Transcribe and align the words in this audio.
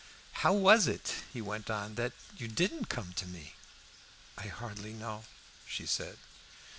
"How 0.41 0.51
was 0.51 0.87
it," 0.87 1.13
he 1.31 1.43
went 1.43 1.69
on, 1.69 1.93
"that 1.93 2.13
you 2.35 2.47
didn't 2.47 2.85
come 2.89 3.13
to 3.13 3.27
me?" 3.27 3.53
"I 4.35 4.47
hardly 4.47 4.93
know," 4.93 5.25
she 5.67 5.85
said. 5.85 6.17